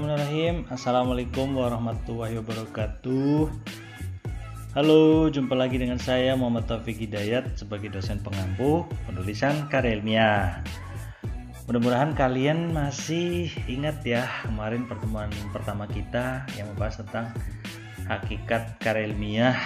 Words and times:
Bismillahirrahmanirrahim. 0.00 0.56
Assalamualaikum 0.72 1.48
warahmatullahi 1.60 2.40
wabarakatuh. 2.40 3.52
Halo, 4.72 5.28
jumpa 5.28 5.52
lagi 5.52 5.76
dengan 5.76 6.00
saya 6.00 6.32
Muhammad 6.40 6.64
Taufik 6.64 6.96
Hidayat 7.04 7.60
sebagai 7.60 7.92
dosen 7.92 8.16
pengampu 8.24 8.88
penulisan 9.04 9.68
karya 9.68 10.00
ilmiah. 10.00 10.64
Mudah-mudahan 11.68 12.16
kalian 12.16 12.72
masih 12.72 13.52
ingat 13.68 14.00
ya 14.00 14.24
kemarin 14.48 14.88
pertemuan 14.88 15.28
pertama 15.52 15.84
kita 15.84 16.48
yang 16.56 16.72
membahas 16.72 17.04
tentang 17.04 17.36
hakikat 18.08 18.80
karya 18.80 19.04
ilmiah 19.04 19.60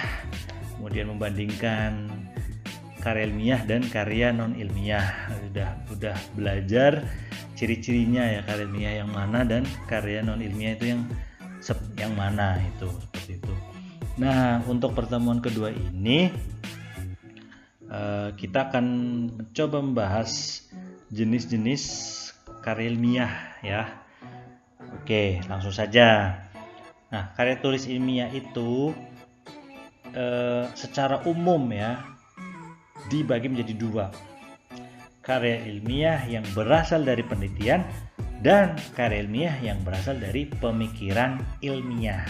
kemudian 0.75 1.15
membandingkan 1.15 2.11
karya 2.99 3.23
ilmiah 3.31 3.63
dan 3.63 3.87
karya 3.87 4.35
non 4.35 4.51
ilmiah 4.59 5.31
udah 5.47 5.79
udah 5.95 6.19
belajar 6.35 7.07
ciri-cirinya 7.55 8.27
ya 8.27 8.41
karya 8.43 8.67
ilmiah 8.67 8.93
yang 9.01 9.09
mana 9.09 9.47
dan 9.47 9.63
karya 9.87 10.19
non 10.19 10.43
ilmiah 10.43 10.75
itu 10.75 10.91
yang 10.91 11.01
yang 11.97 12.13
mana 12.13 12.59
itu 12.61 12.85
seperti 12.85 13.41
itu. 13.41 13.53
Nah 14.21 14.61
untuk 14.67 14.93
pertemuan 14.93 15.39
kedua 15.39 15.71
ini 15.71 16.29
eh, 17.89 18.29
kita 18.35 18.69
akan 18.69 18.85
mencoba 19.39 19.77
membahas 19.81 20.61
jenis-jenis 21.09 21.83
karya 22.61 22.91
ilmiah 22.91 23.33
ya. 23.63 23.81
Oke 25.01 25.39
langsung 25.47 25.71
saja. 25.71 26.43
Nah 27.09 27.31
karya 27.33 27.57
tulis 27.63 27.87
ilmiah 27.87 28.29
itu 28.35 28.91
eh, 30.11 30.67
secara 30.75 31.23
umum 31.23 31.71
ya 31.71 32.03
dibagi 33.07 33.47
menjadi 33.47 33.73
dua. 33.73 34.05
Karya 35.25 35.65
ilmiah 35.65 36.21
yang 36.29 36.45
berasal 36.53 37.01
dari 37.01 37.25
penelitian 37.25 37.81
dan 38.45 38.77
karya 38.93 39.25
ilmiah 39.25 39.57
yang 39.57 39.81
berasal 39.81 40.13
dari 40.21 40.45
pemikiran 40.61 41.41
ilmiah. 41.65 42.21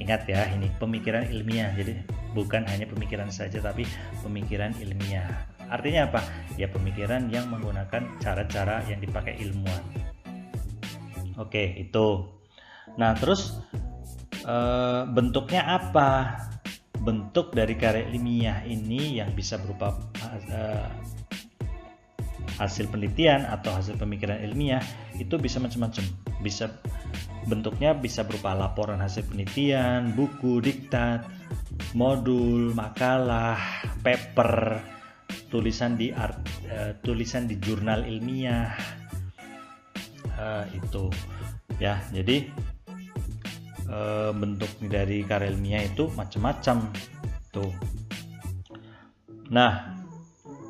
Ingat 0.00 0.24
ya, 0.24 0.48
ini 0.48 0.72
pemikiran 0.80 1.28
ilmiah. 1.28 1.76
Jadi 1.76 2.00
bukan 2.32 2.64
hanya 2.72 2.88
pemikiran 2.88 3.28
saja 3.28 3.60
tapi 3.60 3.84
pemikiran 4.24 4.72
ilmiah. 4.80 5.28
Artinya 5.68 6.08
apa? 6.08 6.24
Ya 6.56 6.72
pemikiran 6.72 7.28
yang 7.28 7.52
menggunakan 7.52 8.16
cara-cara 8.16 8.80
yang 8.88 8.96
dipakai 9.04 9.36
ilmuwan. 9.36 9.84
Oke, 11.36 11.76
itu. 11.76 12.32
Nah, 12.96 13.12
terus 13.12 13.60
e, 14.40 14.56
bentuknya 15.12 15.68
apa? 15.68 16.40
bentuk 17.06 17.54
dari 17.54 17.78
karya 17.78 18.10
ilmiah 18.10 18.66
ini 18.66 19.22
yang 19.22 19.30
bisa 19.30 19.62
berupa 19.62 19.94
uh, 20.26 20.90
hasil 22.56 22.88
penelitian 22.88 23.44
atau 23.48 23.72
hasil 23.76 24.00
pemikiran 24.00 24.40
ilmiah 24.40 24.82
itu 25.20 25.36
bisa 25.36 25.60
macam-macam. 25.60 26.04
Bisa 26.40 26.72
bentuknya 27.46 27.94
bisa 27.94 28.26
berupa 28.26 28.56
laporan 28.56 28.98
hasil 28.98 29.28
penelitian 29.28 30.12
buku 30.16 30.58
diktat 30.60 31.24
modul 31.94 32.74
makalah 32.74 33.60
paper 34.02 34.82
tulisan 35.52 35.94
di 35.94 36.10
art 36.10 36.42
uh, 36.72 36.92
tulisan 37.04 37.46
di 37.46 37.60
jurnal 37.62 38.02
ilmiah 38.02 38.74
uh, 40.36 40.64
itu 40.74 41.12
ya. 41.78 42.00
Jadi 42.12 42.48
e, 43.86 43.98
bentuk 44.34 44.70
dari 44.86 45.22
karya 45.22 45.50
ilmiah 45.52 45.82
itu 45.86 46.10
macam-macam 46.12 46.90
tuh. 47.54 47.72
Nah 49.50 49.95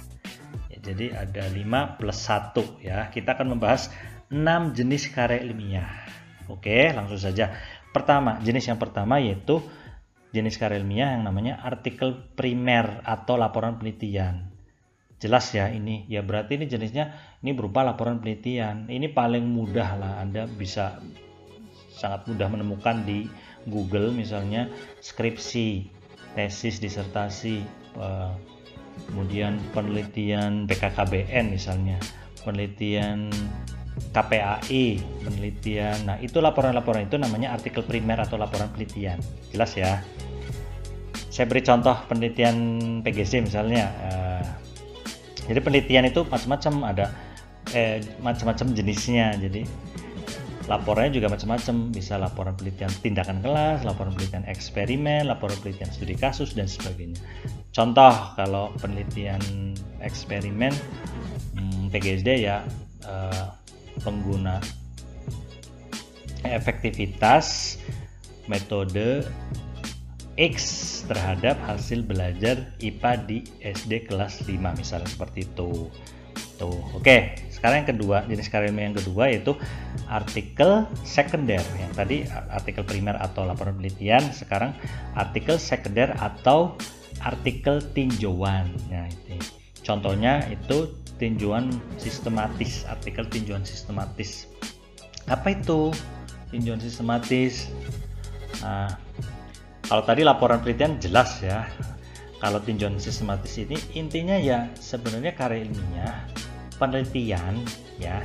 jadi 0.85 1.17
ada 1.17 1.49
5 1.49 1.97
plus 1.97 2.19
1 2.29 2.85
ya. 2.85 3.09
Kita 3.09 3.33
akan 3.33 3.57
membahas 3.57 3.89
6 4.29 4.77
jenis 4.77 5.09
karya 5.09 5.41
ilmiah. 5.41 5.89
Oke 6.53 6.93
langsung 6.93 7.17
saja. 7.17 7.57
Pertama 7.91 8.37
jenis 8.45 8.69
yang 8.69 8.77
pertama 8.77 9.17
yaitu 9.17 9.65
jenis 10.37 10.61
karya 10.61 10.85
ilmiah 10.85 11.17
yang 11.17 11.25
namanya 11.25 11.65
artikel 11.65 12.29
primer 12.37 13.01
atau 13.09 13.41
laporan 13.41 13.81
penelitian. 13.81 14.53
Jelas 15.17 15.49
ya 15.57 15.73
ini. 15.73 16.05
Ya 16.13 16.21
berarti 16.21 16.61
ini 16.61 16.69
jenisnya 16.69 17.17
ini 17.41 17.57
berupa 17.57 17.81
laporan 17.81 18.21
penelitian. 18.21 18.93
Ini 18.93 19.09
paling 19.17 19.49
mudah 19.49 19.91
lah. 19.97 20.13
Anda 20.21 20.45
bisa 20.45 21.01
sangat 21.97 22.29
mudah 22.29 22.53
menemukan 22.53 23.09
di 23.09 23.25
Google 23.65 24.13
misalnya 24.13 24.69
skripsi, 25.01 25.89
tesis, 26.37 26.83
disertasi, 26.83 27.57
eh, 27.97 28.33
kemudian 29.11 29.61
penelitian 29.71 30.67
BKKBN 30.67 31.55
misalnya, 31.55 31.99
penelitian 32.43 33.31
KPAI, 34.15 34.99
penelitian. 35.23 35.97
Nah, 36.07 36.17
itu 36.19 36.39
laporan-laporan 36.43 37.07
itu 37.07 37.19
namanya 37.19 37.55
artikel 37.55 37.83
primer 37.87 38.19
atau 38.23 38.35
laporan 38.39 38.71
penelitian. 38.75 39.19
Jelas 39.55 39.75
ya. 39.75 40.03
Saya 41.31 41.51
beri 41.51 41.63
contoh 41.67 41.95
penelitian 42.07 42.55
PGC 43.03 43.43
misalnya. 43.43 43.91
Eh, 43.91 44.45
jadi 45.51 45.59
penelitian 45.63 46.05
itu 46.07 46.23
macam-macam 46.27 46.75
ada 46.95 47.07
eh, 47.75 48.03
macam-macam 48.23 48.67
jenisnya. 48.75 49.35
Jadi 49.39 49.67
laporannya 50.67 51.13
juga 51.13 51.29
macam-macam. 51.33 51.93
Bisa 51.93 52.17
laporan 52.17 52.55
penelitian 52.57 52.93
tindakan 53.01 53.45
kelas 53.45 53.85
laporan 53.85 54.13
penelitian 54.17 54.45
eksperimen 54.49 55.29
laporan 55.29 55.57
penelitian 55.61 55.91
studi 55.93 56.17
kasus 56.17 56.57
dan 56.57 56.69
sebagainya. 56.69 57.21
Contoh 57.75 58.15
kalau 58.39 58.71
penelitian 58.79 59.41
eksperimen 60.01 60.73
hmm, 61.57 61.91
PGSD 61.91 62.47
ya 62.47 62.63
eh, 63.05 63.47
pengguna 64.01 64.61
efektivitas 66.45 67.79
metode 68.47 69.25
X 70.35 70.57
terhadap 71.07 71.55
hasil 71.63 72.03
belajar 72.03 72.75
IPA 72.83 73.13
di 73.31 73.39
SD 73.63 74.11
kelas 74.11 74.43
5 74.45 74.51
misalnya 74.75 75.09
seperti 75.09 75.47
itu. 75.47 75.89
Tuh 76.59 76.83
oke 76.95 77.44
sekarang 77.65 77.81
yang 77.81 77.91
kedua 77.97 78.17
jenis 78.29 78.53
karya 78.53 78.69
ilmiah 78.69 78.93
yang 78.93 78.99
kedua 79.01 79.25
yaitu 79.33 79.57
artikel 80.13 80.85
sekunder. 81.01 81.65
Yang 81.81 81.93
tadi 81.97 82.17
artikel 82.53 82.85
primer 82.85 83.17
atau 83.17 83.49
laporan 83.49 83.81
penelitian 83.81 84.21
sekarang 84.37 84.77
artikel 85.17 85.57
sekunder 85.57 86.13
atau 86.21 86.77
artikel 87.25 87.81
tinjauan. 87.97 88.69
Nah 88.93 89.09
ini. 89.09 89.41
Contohnya 89.81 90.45
itu 90.53 90.93
tinjauan 91.17 91.73
sistematis 91.97 92.85
artikel 92.85 93.25
tinjauan 93.33 93.65
sistematis. 93.65 94.45
Apa 95.33 95.57
itu 95.57 95.89
tinjauan 96.53 96.85
sistematis? 96.85 97.73
Nah, 98.61 98.93
kalau 99.89 100.05
tadi 100.05 100.21
laporan 100.21 100.61
penelitian 100.61 101.01
jelas 101.01 101.41
ya. 101.41 101.65
Kalau 102.45 102.61
tinjauan 102.61 103.01
sistematis 103.01 103.57
ini 103.57 103.81
intinya 103.97 104.37
ya 104.37 104.69
sebenarnya 104.77 105.33
karya 105.33 105.65
ilmiah 105.65 106.29
penelitian 106.85 107.65
ya. 107.97 108.21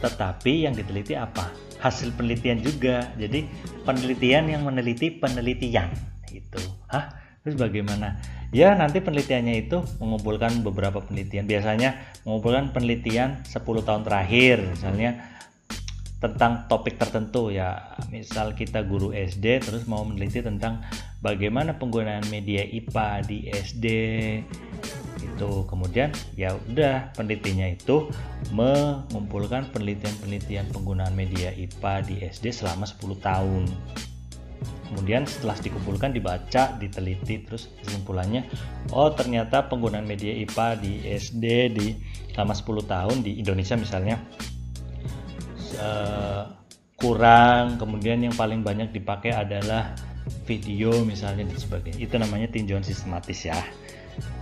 Tetapi 0.00 0.64
yang 0.64 0.74
diteliti 0.74 1.12
apa? 1.12 1.52
Hasil 1.78 2.16
penelitian 2.16 2.64
juga. 2.64 3.12
Jadi 3.20 3.44
penelitian 3.84 4.48
yang 4.48 4.62
meneliti 4.64 5.12
penelitian 5.12 5.92
itu 6.32 6.62
hah? 6.88 7.12
Terus 7.44 7.58
bagaimana? 7.58 8.16
Ya 8.54 8.72
nanti 8.78 9.02
penelitiannya 9.02 9.66
itu 9.66 9.82
mengumpulkan 9.98 10.62
beberapa 10.62 11.02
penelitian. 11.02 11.44
Biasanya 11.44 12.22
mengumpulkan 12.24 12.70
penelitian 12.70 13.42
10 13.44 13.60
tahun 13.82 14.02
terakhir 14.06 14.62
misalnya 14.72 15.32
tentang 16.22 16.70
topik 16.70 17.02
tertentu 17.02 17.50
ya. 17.50 17.98
Misal 18.14 18.54
kita 18.54 18.86
guru 18.86 19.10
SD 19.10 19.58
terus 19.58 19.90
mau 19.90 20.06
meneliti 20.06 20.38
tentang 20.38 20.86
bagaimana 21.18 21.74
penggunaan 21.74 22.22
media 22.30 22.62
IPA 22.62 23.08
di 23.26 23.38
SD 23.50 23.86
itu 25.32 25.64
kemudian 25.66 26.12
ya 26.36 26.52
udah 26.68 27.10
penelitinya 27.16 27.72
itu 27.72 28.06
mengumpulkan 28.52 29.72
penelitian-penelitian 29.72 30.68
penggunaan 30.70 31.16
media 31.16 31.50
IPA 31.56 31.94
di 32.04 32.14
SD 32.20 32.52
selama 32.52 32.84
10 32.84 33.16
tahun. 33.18 33.64
Kemudian 34.92 35.24
setelah 35.24 35.56
dikumpulkan 35.56 36.12
dibaca 36.12 36.76
diteliti 36.76 37.48
terus 37.48 37.72
kesimpulannya 37.80 38.44
oh 38.92 39.08
ternyata 39.16 39.64
penggunaan 39.64 40.04
media 40.04 40.36
IPA 40.36 40.84
di 40.84 40.92
SD 41.08 41.44
di 41.72 41.86
selama 42.36 42.52
10 42.52 42.92
tahun 42.92 43.16
di 43.24 43.40
Indonesia 43.40 43.74
misalnya 43.80 44.20
uh, 45.80 46.44
kurang. 47.00 47.80
Kemudian 47.80 48.20
yang 48.20 48.36
paling 48.36 48.60
banyak 48.60 48.92
dipakai 48.92 49.32
adalah 49.32 49.96
video 50.44 50.92
misalnya 51.08 51.48
dan 51.48 51.56
sebagainya. 51.56 51.98
Itu 51.98 52.20
namanya 52.20 52.52
tinjauan 52.52 52.84
sistematis 52.84 53.48
ya 53.48 53.56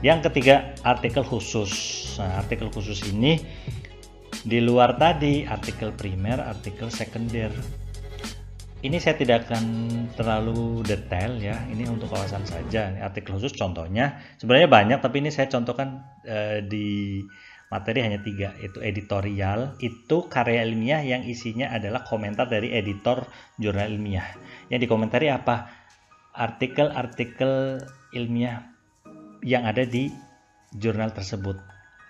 yang 0.01 0.25
ketiga 0.25 0.73
artikel 0.81 1.21
khusus. 1.21 1.73
Nah, 2.17 2.41
artikel 2.41 2.73
khusus 2.73 3.05
ini 3.09 3.41
di 4.41 4.59
luar 4.65 4.97
tadi 4.97 5.45
artikel 5.45 5.93
primer 5.93 6.41
artikel 6.41 6.89
sekunder. 6.89 7.53
Ini 8.81 8.97
saya 8.97 9.13
tidak 9.21 9.45
akan 9.45 9.65
terlalu 10.17 10.81
detail 10.89 11.37
ya 11.37 11.61
ini 11.69 11.85
untuk 11.85 12.09
kawasan 12.09 12.49
saja. 12.49 12.97
Artikel 13.05 13.37
khusus 13.37 13.53
contohnya 13.53 14.17
sebenarnya 14.41 14.73
banyak 14.73 14.99
tapi 15.05 15.21
ini 15.21 15.29
saya 15.29 15.53
contohkan 15.53 16.01
eh, 16.25 16.65
di 16.65 17.21
materi 17.69 18.01
hanya 18.01 18.25
tiga 18.25 18.57
itu 18.57 18.81
editorial. 18.81 19.77
Itu 19.85 20.33
karya 20.33 20.65
ilmiah 20.65 21.05
yang 21.05 21.29
isinya 21.29 21.77
adalah 21.77 22.09
komentar 22.09 22.49
dari 22.49 22.73
editor 22.73 23.29
jurnal 23.61 23.93
ilmiah. 23.93 24.27
Yang 24.73 24.89
dikomentari 24.89 25.29
apa? 25.29 25.69
Artikel-artikel 26.33 27.85
ilmiah 28.17 28.80
yang 29.45 29.65
ada 29.65 29.85
di 29.85 30.13
jurnal 30.77 31.11
tersebut 31.11 31.59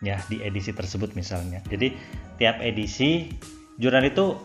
ya 0.01 0.21
di 0.29 0.41
edisi 0.41 0.73
tersebut 0.73 1.13
misalnya. 1.17 1.61
Jadi 1.69 1.93
tiap 2.41 2.61
edisi 2.61 3.29
jurnal 3.77 4.09
itu 4.09 4.37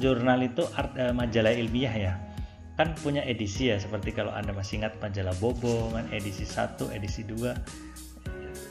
jurnal 0.00 0.44
itu 0.44 0.64
art, 0.76 0.92
uh, 0.96 1.12
majalah 1.12 1.52
ilmiah 1.52 1.94
ya. 1.94 2.14
Kan 2.74 2.92
punya 2.98 3.22
edisi 3.22 3.70
ya 3.70 3.78
seperti 3.78 4.10
kalau 4.10 4.34
anda 4.34 4.50
masih 4.50 4.82
ingat 4.82 4.98
majalah 4.98 5.34
Bobo 5.38 5.94
kan 5.94 6.10
edisi 6.10 6.42
1 6.42 6.90
edisi 6.90 7.22
2 7.22 7.94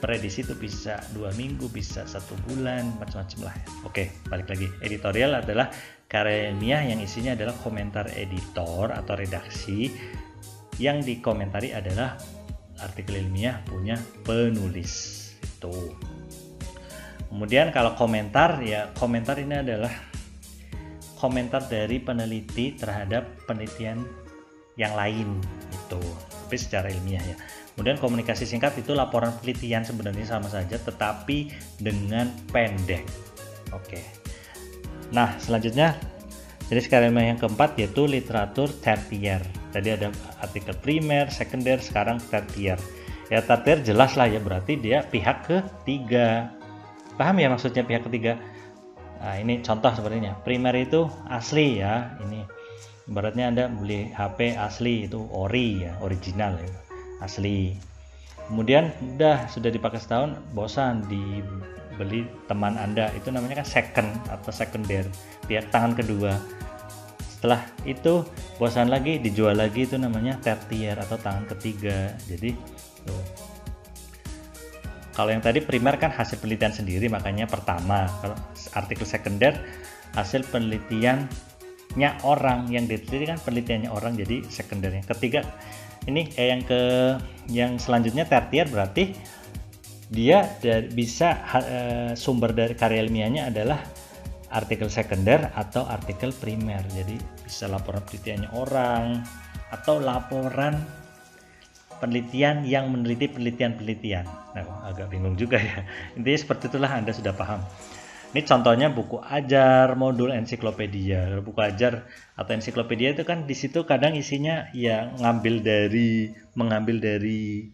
per 0.04 0.20
edisi 0.20 0.44
itu 0.44 0.52
bisa 0.60 1.00
dua 1.16 1.32
minggu 1.40 1.72
bisa 1.72 2.04
satu 2.04 2.36
bulan 2.44 2.84
macam-macam 3.00 3.48
lah 3.48 3.56
oke 3.88 4.28
balik 4.28 4.52
lagi. 4.52 4.68
Editorial 4.84 5.40
adalah 5.40 5.72
karya 6.12 6.52
ilmiah 6.52 6.84
yang 6.84 7.00
isinya 7.00 7.32
adalah 7.32 7.56
komentar 7.64 8.12
editor 8.12 8.92
atau 8.92 9.16
redaksi. 9.16 9.88
Yang 10.76 11.08
dikomentari 11.08 11.72
adalah 11.72 12.20
artikel 12.82 13.22
ilmiah 13.22 13.62
punya 13.68 14.00
penulis. 14.26 15.22
Itu 15.42 15.94
kemudian 17.34 17.74
kalau 17.74 17.98
komentar 17.98 18.62
ya 18.62 18.94
komentar 18.94 19.42
ini 19.42 19.66
adalah 19.66 19.90
komentar 21.18 21.66
dari 21.66 21.98
peneliti 21.98 22.78
terhadap 22.78 23.48
penelitian 23.50 24.06
yang 24.78 24.94
lain. 24.98 25.40
Itu. 25.72 26.02
Tapi 26.46 26.56
secara 26.60 26.92
ilmiah 26.92 27.24
ya. 27.24 27.38
Kemudian 27.74 27.98
komunikasi 27.98 28.46
singkat 28.46 28.78
itu 28.78 28.94
laporan 28.94 29.34
penelitian 29.42 29.82
sebenarnya 29.82 30.30
sama 30.30 30.46
saja 30.46 30.78
tetapi 30.78 31.50
dengan 31.82 32.30
pendek. 32.54 33.02
Oke. 33.74 33.98
Nah 35.10 35.34
selanjutnya 35.42 35.98
jadi 36.70 36.82
sekarang 36.86 37.18
yang 37.18 37.40
keempat 37.42 37.78
yaitu 37.82 38.06
literatur 38.06 38.70
tertier 38.70 39.42
tadi 39.74 39.90
ada 39.90 40.14
artikel 40.40 40.78
primer 40.78 41.34
sekunder 41.34 41.82
sekarang 41.82 42.22
tertier 42.30 42.78
ya 43.34 43.40
tertier 43.42 43.82
jelas 43.82 44.14
lah 44.14 44.30
ya 44.30 44.38
berarti 44.38 44.78
dia 44.78 45.02
pihak 45.08 45.50
ketiga. 45.50 46.54
Paham 47.18 47.42
ya 47.42 47.50
maksudnya 47.50 47.82
pihak 47.82 48.06
ketiga? 48.10 48.38
Nah 49.22 49.42
ini 49.42 49.66
contoh 49.66 49.90
sepertinya 49.90 50.38
primer 50.46 50.78
itu 50.78 51.10
asli 51.26 51.82
ya 51.82 52.14
ini. 52.22 52.46
Ibaratnya 53.04 53.52
anda 53.52 53.66
beli 53.68 54.14
HP 54.16 54.56
asli 54.56 55.10
itu 55.10 55.28
ori 55.34 55.82
ya 55.82 55.98
original 56.06 56.56
ya 56.62 56.72
asli. 57.26 57.74
Kemudian 58.48 58.92
udah 59.18 59.48
sudah 59.50 59.72
dipakai 59.74 59.98
setahun 59.98 60.36
bosan 60.54 61.04
dibeli 61.10 62.28
teman 62.46 62.78
anda. 62.78 63.10
Itu 63.18 63.34
namanya 63.34 63.64
kan 63.64 63.68
second 63.68 64.10
atau 64.30 64.52
secondary 64.54 65.10
pihak 65.50 65.74
tangan 65.74 65.98
kedua 65.98 66.38
setelah 67.44 67.60
itu 67.84 68.24
bosan 68.56 68.88
lagi 68.88 69.20
dijual 69.20 69.60
lagi 69.60 69.84
itu 69.84 70.00
namanya 70.00 70.40
tertier 70.40 70.96
atau 70.96 71.20
tangan 71.20 71.44
ketiga 71.52 72.16
jadi 72.24 72.56
Tuh. 73.04 73.24
Kalau 75.12 75.28
yang 75.28 75.44
tadi 75.44 75.60
primer 75.60 76.00
kan 76.00 76.08
hasil 76.10 76.40
penelitian 76.40 76.72
sendiri, 76.72 77.12
makanya 77.12 77.46
pertama. 77.46 78.08
Kalau 78.24 78.34
artikel 78.74 79.04
sekunder 79.04 79.60
hasil 80.16 80.48
penelitiannya 80.48 82.24
orang 82.24 82.72
yang 82.72 82.88
diteliti 82.88 83.28
kan 83.28 83.38
penelitiannya 83.44 83.92
orang, 83.92 84.16
jadi 84.16 84.42
sekundernya. 84.48 85.04
Ketiga, 85.04 85.44
ini 86.08 86.32
eh, 86.40 86.48
yang 86.50 86.64
ke 86.64 86.82
yang 87.52 87.76
selanjutnya 87.76 88.26
tertier 88.26 88.72
berarti 88.72 89.14
dia 90.10 90.48
dari, 90.64 90.90
bisa 90.90 91.44
eh, 91.62 92.12
sumber 92.18 92.56
dari 92.56 92.74
karya 92.74 93.06
ilmiahnya 93.06 93.54
adalah 93.54 93.84
artikel 94.54 94.88
sekunder 94.88 95.50
atau 95.58 95.84
artikel 95.90 96.30
primer. 96.38 96.86
Jadi 96.94 97.18
bisa 97.44 97.66
laporan 97.66 98.06
penelitiannya 98.06 98.50
orang 98.54 99.26
atau 99.74 99.98
laporan 99.98 100.78
penelitian 101.98 102.68
yang 102.68 102.94
meneliti 102.94 103.32
penelitian-penelitian. 103.32 104.26
Nah, 104.54 104.64
agak 104.86 105.10
bingung 105.10 105.34
juga 105.34 105.58
ya. 105.58 105.82
Intinya 106.18 106.40
seperti 106.40 106.70
itulah 106.70 106.92
Anda 106.94 107.16
sudah 107.16 107.34
paham. 107.34 107.66
Ini 108.34 108.42
contohnya 108.50 108.90
buku 108.90 109.22
ajar, 109.22 109.94
modul 109.94 110.34
ensiklopedia. 110.34 111.38
Buku 111.46 111.62
ajar 111.62 112.10
atau 112.34 112.52
ensiklopedia 112.58 113.14
itu 113.14 113.22
kan 113.24 113.46
di 113.46 113.54
situ 113.54 113.86
kadang 113.86 114.18
isinya 114.18 114.74
ya 114.74 115.14
ngambil 115.22 115.62
dari 115.62 116.34
mengambil 116.58 116.98
dari 116.98 117.70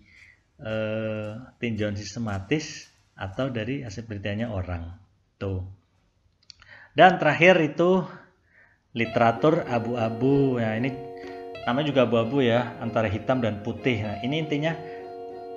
uh, 0.60 1.56
tinjauan 1.64 1.96
sistematis 1.96 2.92
atau 3.16 3.48
dari 3.48 3.88
hasil 3.88 4.04
penelitiannya 4.04 4.48
orang. 4.52 4.84
Tuh. 5.40 5.79
Dan 7.00 7.16
terakhir 7.16 7.56
itu 7.64 8.04
literatur 8.92 9.64
abu-abu. 9.72 10.60
Nah, 10.60 10.76
ini 10.76 10.92
namanya 11.64 11.96
juga 11.96 12.04
abu-abu 12.04 12.44
ya 12.44 12.76
antara 12.84 13.08
hitam 13.08 13.40
dan 13.40 13.64
putih. 13.64 14.04
Nah 14.04 14.20
ini 14.20 14.44
intinya 14.44 14.76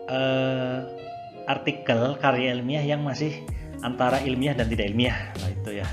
eh, 0.06 0.78
artikel 1.50 2.14
karya 2.22 2.54
ilmiah 2.54 2.86
yang 2.86 3.02
masih 3.02 3.42
antara 3.82 4.22
ilmiah 4.22 4.54
dan 4.54 4.70
tidak 4.70 4.94
ilmiah. 4.94 5.18
Nah 5.42 5.50
itu 5.50 5.82
ya. 5.82 5.88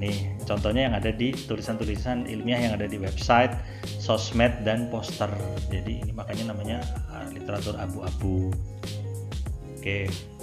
Ini 0.00 0.42
contohnya 0.48 0.88
yang 0.90 0.94
ada 0.96 1.12
di 1.12 1.30
tulisan-tulisan 1.36 2.24
ilmiah 2.24 2.58
yang 2.58 2.72
ada 2.74 2.88
di 2.88 2.96
website 2.98 3.52
sosmed 3.84 4.64
dan 4.66 4.90
poster. 4.90 5.28
Jadi 5.70 6.02
ini 6.02 6.10
makanya 6.16 6.50
namanya 6.50 6.82
uh, 7.14 7.30
literatur 7.30 7.76
abu-abu. 7.78 8.50
Oke. 9.76 10.08
okay. 10.08 10.39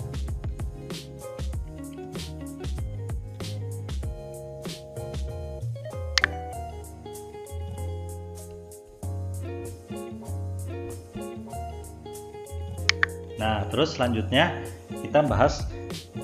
Nah, 13.48 13.64
terus 13.72 13.96
selanjutnya 13.96 14.60
kita 14.92 15.24
bahas 15.24 15.72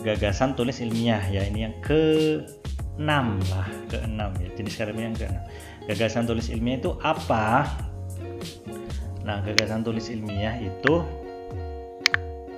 gagasan 0.03 0.60
tulis 0.60 0.84
ilmiah 0.84 1.24
ya. 1.32 1.48
Ini 1.48 1.72
yang 1.72 1.75
ke-6 1.80 3.08
lah, 3.48 3.68
ke-6 3.88 4.20
ya. 4.44 4.50
Jenis 4.60 4.75
karya 4.75 5.08
yang 5.08 5.15
ke-6. 5.15 5.39
Gagasan 5.88 6.27
tulis 6.27 6.51
ilmiah 6.51 6.84
itu 6.84 6.92
apa? 7.00 7.63
Nah, 9.24 9.39
gagasan 9.39 9.88
tulis 9.88 10.12
ilmiah 10.12 10.60
itu 10.60 11.00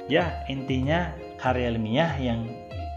ya 0.09 0.33
intinya 0.49 1.13
karya 1.37 1.69
ilmiah 1.69 2.17
yang 2.17 2.49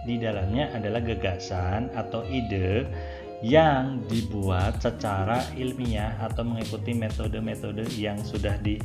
di 0.09 0.17
dalamnya 0.17 0.73
adalah 0.73 1.05
gagasan 1.05 1.93
atau 1.93 2.25
ide 2.33 2.89
yang 3.39 4.03
dibuat 4.11 4.83
secara 4.83 5.47
ilmiah 5.55 6.19
atau 6.19 6.43
mengikuti 6.43 6.91
metode-metode 6.91 7.87
yang 7.95 8.19
sudah 8.19 8.59
di 8.59 8.83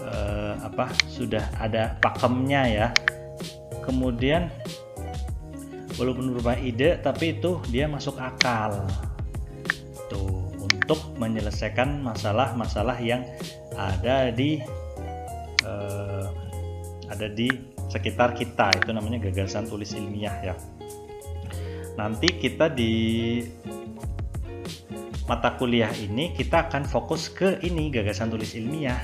uh, 0.00 0.56
apa 0.64 0.88
sudah 1.12 1.44
ada 1.60 2.00
pakemnya 2.00 2.62
ya. 2.72 2.88
Kemudian 3.84 4.48
walaupun 6.00 6.32
berupa 6.32 6.56
ide 6.56 6.96
tapi 7.04 7.36
itu 7.36 7.60
dia 7.68 7.84
masuk 7.84 8.16
akal. 8.16 8.88
Tuh 10.08 10.40
untuk 10.56 11.12
menyelesaikan 11.20 12.00
masalah-masalah 12.00 12.96
yang 13.04 13.28
ada 13.76 14.32
di 14.32 14.56
uh, 15.68 16.32
ada 17.12 17.28
di 17.28 17.52
sekitar 17.92 18.32
kita. 18.32 18.72
Itu 18.72 18.96
namanya 18.96 19.20
gagasan 19.28 19.68
tulis 19.68 19.92
ilmiah 19.92 20.40
ya 20.40 20.56
nanti 21.96 22.28
kita 22.40 22.72
di 22.72 22.92
mata 25.28 25.54
kuliah 25.56 25.90
ini 25.96 26.34
kita 26.34 26.68
akan 26.68 26.84
fokus 26.84 27.30
ke 27.30 27.62
ini 27.62 27.88
gagasan 27.88 28.28
tulis 28.28 28.52
ilmiah. 28.58 29.00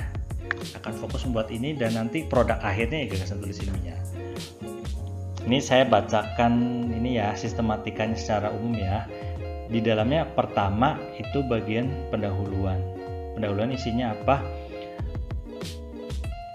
Akan 0.76 0.94
fokus 0.98 1.24
membuat 1.24 1.48
ini 1.54 1.72
dan 1.72 1.94
nanti 1.96 2.26
produk 2.26 2.58
akhirnya 2.60 3.06
ya 3.06 3.06
gagasan 3.14 3.38
tulis 3.40 3.62
ilmiah. 3.62 4.00
Ini 5.48 5.58
saya 5.64 5.88
bacakan 5.88 6.84
ini 6.92 7.16
ya 7.16 7.32
sistematikanya 7.32 8.18
secara 8.18 8.52
umum 8.52 8.76
ya. 8.76 9.08
Di 9.68 9.80
dalamnya 9.80 10.28
pertama 10.36 11.00
itu 11.16 11.40
bagian 11.44 11.88
pendahuluan. 12.12 12.80
Pendahuluan 13.32 13.72
isinya 13.72 14.12
apa? 14.12 14.36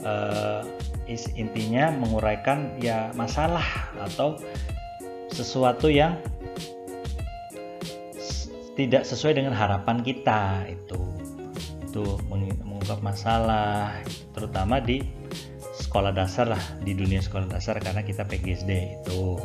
Uh, 0.04 0.62
is, 1.08 1.32
intinya 1.34 1.90
menguraikan 1.96 2.76
ya 2.78 3.10
masalah 3.16 3.64
atau 4.04 4.36
sesuatu 5.34 5.90
yang 5.90 6.22
tidak 8.74 9.06
sesuai 9.06 9.38
dengan 9.38 9.54
harapan 9.54 10.02
kita 10.06 10.70
itu. 10.70 11.02
Itu 11.90 12.18
mengungkap 12.30 13.02
masalah 13.02 13.98
terutama 14.34 14.82
di 14.82 15.02
sekolah 15.74 16.14
dasar 16.14 16.50
lah 16.50 16.64
di 16.82 16.98
dunia 16.98 17.22
sekolah 17.22 17.50
dasar 17.50 17.78
karena 17.82 18.02
kita 18.02 18.26
PGSD 18.26 19.02
itu. 19.02 19.38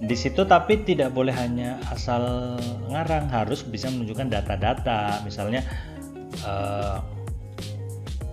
Di 0.00 0.16
situ 0.16 0.48
tapi 0.48 0.80
tidak 0.82 1.12
boleh 1.12 1.34
hanya 1.36 1.76
asal 1.92 2.56
ngarang 2.88 3.28
harus 3.28 3.62
bisa 3.62 3.92
menunjukkan 3.92 4.32
data-data. 4.32 5.22
Misalnya 5.22 5.62
uh, 6.42 7.19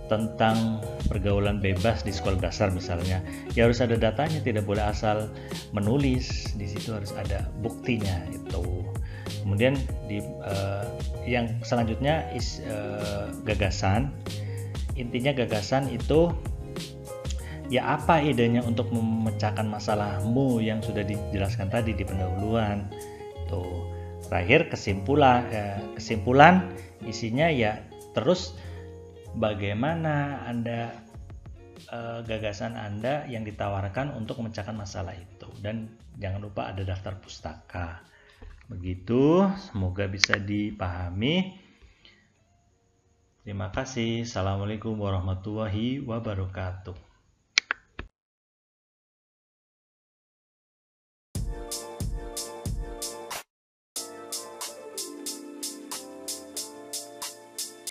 tentang 0.08 0.82
pergaulan 1.06 1.60
bebas 1.60 2.02
di 2.02 2.10
sekolah 2.10 2.40
dasar 2.40 2.72
misalnya. 2.72 3.20
Ya 3.52 3.68
harus 3.68 3.84
ada 3.84 3.94
datanya 3.94 4.40
tidak 4.40 4.64
boleh 4.64 4.82
asal 4.82 5.28
menulis. 5.76 6.52
Di 6.56 6.66
situ 6.66 6.96
harus 6.96 7.12
ada 7.14 7.46
buktinya 7.60 8.24
itu 8.32 8.88
kemudian 9.48 9.80
di 10.04 10.20
uh, 10.44 10.84
yang 11.24 11.48
selanjutnya 11.64 12.28
is 12.36 12.60
uh, 12.68 13.32
gagasan. 13.48 14.12
Intinya 14.92 15.32
gagasan 15.32 15.88
itu 15.88 16.28
ya 17.72 17.96
apa 17.96 18.20
idenya 18.20 18.60
untuk 18.60 18.92
memecahkan 18.92 19.64
masalahmu 19.64 20.60
yang 20.60 20.84
sudah 20.84 21.00
dijelaskan 21.00 21.72
tadi 21.72 21.96
di 21.96 22.04
pendahuluan? 22.04 22.92
Tuh 23.48 23.88
terakhir 24.28 24.68
kesimpulan 24.68 25.48
eh, 25.48 25.80
kesimpulan 25.96 26.68
isinya 27.08 27.48
ya 27.48 27.80
terus 28.12 28.52
bagaimana 29.38 30.44
anda 30.44 30.92
eh, 31.88 32.20
gagasan 32.26 32.74
anda 32.74 33.24
yang 33.30 33.46
ditawarkan 33.46 34.12
untuk 34.18 34.42
memecahkan 34.42 34.74
masalah 34.74 35.14
itu. 35.14 35.48
Dan 35.62 35.96
jangan 36.18 36.42
lupa 36.42 36.68
ada 36.68 36.82
daftar 36.82 37.16
pustaka. 37.22 38.02
Begitu 38.68 39.48
semoga 39.72 40.04
bisa 40.10 40.36
dipahami. 40.36 41.56
Terima 43.46 43.72
kasih. 43.72 44.28
Assalamualaikum 44.28 44.92
warahmatullahi 45.00 46.04
wabarakatuh 46.04 47.07